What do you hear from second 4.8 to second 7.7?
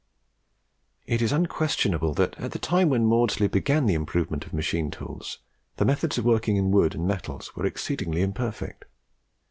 tools, the methods of working in wood and metals were